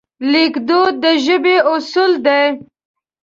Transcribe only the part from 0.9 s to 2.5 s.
د ژبې اصول دي.